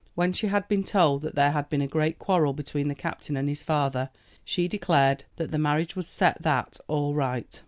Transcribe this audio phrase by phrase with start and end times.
[0.15, 3.37] When she had been told that there had been a great quarrel between the captain
[3.37, 4.09] and his father,
[4.43, 7.59] she declared that the marriage would set that all right.